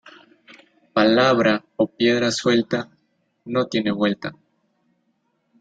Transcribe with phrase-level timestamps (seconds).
[0.95, 2.89] Palabra o piedra suelta,
[3.45, 4.33] no tiene vuelta.